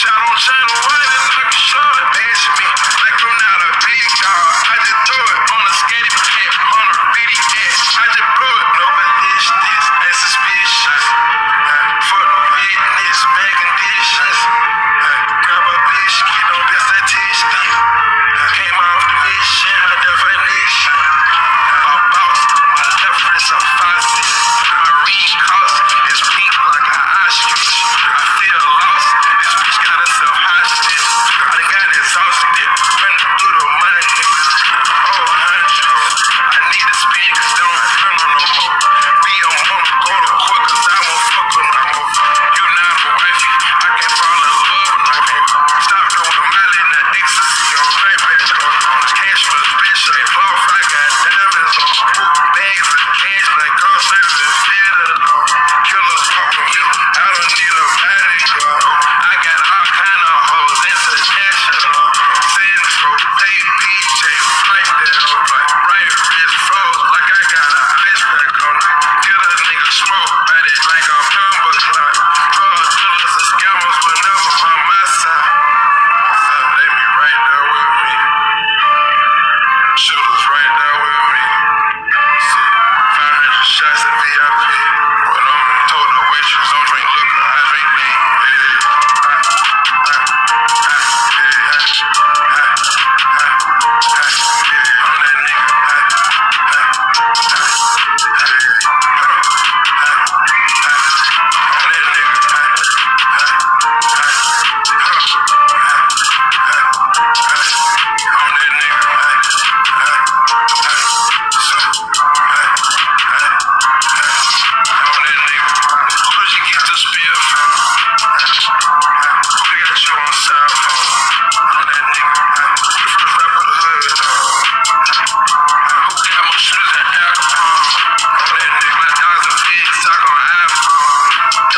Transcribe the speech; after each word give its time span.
I 0.00 0.06
don't 0.06 0.38
settle, 0.38 0.78
I 0.86 1.98
didn't. 1.98 2.07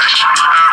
Perfection. 0.00 0.69